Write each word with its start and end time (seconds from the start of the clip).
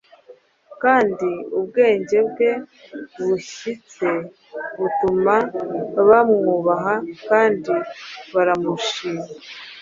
kandi 0.81 1.29
ubwenge 1.57 2.17
bwe 2.29 2.51
bushyitse 3.25 4.09
butuma 4.77 5.35
bamwubaha 6.07 6.93
kandi 7.29 7.73
baramushima. 8.33 9.23